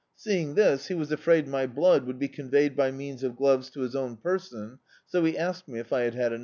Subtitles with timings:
[0.15, 3.81] Seeing this he was afraid my blood would be conveyed by means of gloves to
[3.81, 6.39] his own person^ so he asked me if I had had enou^.